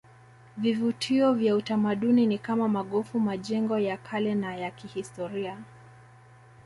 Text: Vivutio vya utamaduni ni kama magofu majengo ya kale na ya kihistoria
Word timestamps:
Vivutio 0.57 1.33
vya 1.33 1.55
utamaduni 1.55 2.27
ni 2.27 2.37
kama 2.37 2.67
magofu 2.67 3.19
majengo 3.19 3.79
ya 3.79 3.97
kale 3.97 4.35
na 4.35 4.55
ya 4.55 4.71
kihistoria 4.71 5.57